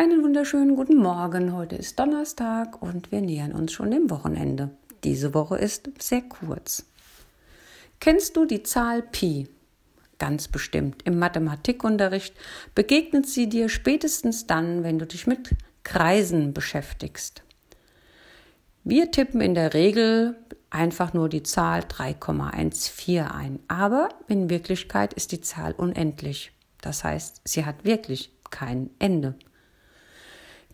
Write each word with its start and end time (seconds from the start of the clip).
Einen 0.00 0.22
wunderschönen 0.22 0.76
guten 0.76 0.96
Morgen. 0.96 1.52
Heute 1.52 1.76
ist 1.76 1.98
Donnerstag 1.98 2.80
und 2.80 3.12
wir 3.12 3.20
nähern 3.20 3.52
uns 3.52 3.72
schon 3.72 3.90
dem 3.90 4.08
Wochenende. 4.08 4.70
Diese 5.04 5.34
Woche 5.34 5.58
ist 5.58 5.90
sehr 5.98 6.22
kurz. 6.22 6.86
Kennst 8.00 8.34
du 8.34 8.46
die 8.46 8.62
Zahl 8.62 9.02
Pi? 9.02 9.46
Ganz 10.18 10.48
bestimmt. 10.48 11.02
Im 11.02 11.18
Mathematikunterricht 11.18 12.34
begegnet 12.74 13.26
sie 13.26 13.50
dir 13.50 13.68
spätestens 13.68 14.46
dann, 14.46 14.84
wenn 14.84 14.98
du 14.98 15.06
dich 15.06 15.26
mit 15.26 15.50
Kreisen 15.84 16.54
beschäftigst. 16.54 17.42
Wir 18.84 19.10
tippen 19.10 19.42
in 19.42 19.54
der 19.54 19.74
Regel 19.74 20.34
einfach 20.70 21.12
nur 21.12 21.28
die 21.28 21.42
Zahl 21.42 21.80
3,14 21.80 23.30
ein, 23.30 23.58
aber 23.68 24.08
in 24.28 24.48
Wirklichkeit 24.48 25.12
ist 25.12 25.32
die 25.32 25.42
Zahl 25.42 25.72
unendlich. 25.72 26.52
Das 26.80 27.04
heißt, 27.04 27.42
sie 27.44 27.66
hat 27.66 27.84
wirklich 27.84 28.32
kein 28.48 28.88
Ende. 28.98 29.34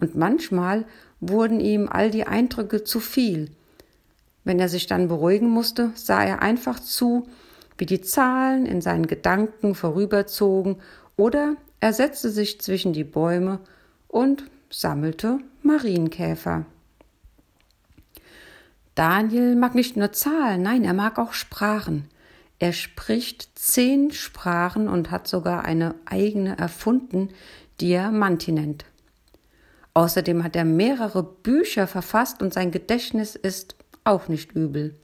und 0.00 0.16
manchmal 0.16 0.86
wurden 1.20 1.60
ihm 1.60 1.86
all 1.88 2.10
die 2.10 2.26
Eindrücke 2.26 2.84
zu 2.84 3.00
viel. 3.00 3.50
Wenn 4.44 4.58
er 4.58 4.70
sich 4.70 4.86
dann 4.86 5.08
beruhigen 5.08 5.50
musste, 5.50 5.92
sah 5.94 6.24
er 6.24 6.40
einfach 6.40 6.80
zu, 6.80 7.28
wie 7.76 7.84
die 7.84 8.00
Zahlen 8.00 8.64
in 8.64 8.80
seinen 8.80 9.06
Gedanken 9.06 9.74
vorüberzogen 9.74 10.76
oder 11.16 11.56
er 11.80 11.92
setzte 11.92 12.30
sich 12.30 12.62
zwischen 12.62 12.94
die 12.94 13.04
Bäume 13.04 13.60
und 14.08 14.44
sammelte 14.70 15.38
Marienkäfer. 15.62 16.64
Daniel 18.94 19.54
mag 19.54 19.74
nicht 19.74 19.98
nur 19.98 20.12
Zahlen, 20.12 20.62
nein, 20.62 20.82
er 20.82 20.94
mag 20.94 21.18
auch 21.18 21.34
Sprachen. 21.34 22.08
Er 22.62 22.72
spricht 22.72 23.58
zehn 23.58 24.12
Sprachen 24.12 24.86
und 24.86 25.10
hat 25.10 25.26
sogar 25.26 25.64
eine 25.64 25.96
eigene 26.04 26.56
erfunden, 26.56 27.30
die 27.80 27.90
er 27.90 28.12
Manti 28.12 28.52
nennt. 28.52 28.84
Außerdem 29.94 30.44
hat 30.44 30.54
er 30.54 30.64
mehrere 30.64 31.24
Bücher 31.24 31.88
verfasst 31.88 32.40
und 32.40 32.54
sein 32.54 32.70
Gedächtnis 32.70 33.34
ist 33.34 33.74
auch 34.04 34.28
nicht 34.28 34.52
übel. 34.52 34.94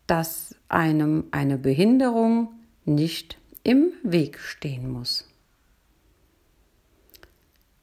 dass 0.09 0.55
einem 0.69 1.25
eine 1.29 1.57
Behinderung 1.59 2.53
nicht 2.83 3.37
im 3.63 3.91
Weg 4.01 4.39
stehen 4.39 4.89
muss. 4.89 5.29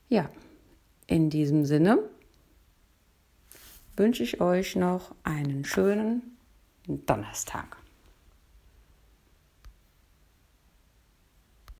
Ja, 0.09 0.28
in 1.06 1.31
diesem 1.31 1.64
Sinne 1.64 1.98
wünsche 3.97 4.25
ich 4.25 4.41
euch 4.41 4.75
noch 4.75 5.14
einen 5.22 5.64
schönen 5.64 6.37
Donnerstag. 6.87 7.76